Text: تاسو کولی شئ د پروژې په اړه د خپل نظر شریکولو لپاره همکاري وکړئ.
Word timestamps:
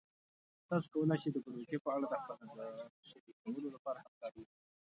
تاسو 0.67 0.87
کولی 0.93 1.17
شئ 1.21 1.29
د 1.33 1.37
پروژې 1.45 1.77
په 1.83 1.89
اړه 1.95 2.05
د 2.09 2.13
خپل 2.21 2.35
نظر 2.43 2.69
شریکولو 3.09 3.73
لپاره 3.75 3.99
همکاري 4.05 4.39
وکړئ. 4.41 4.59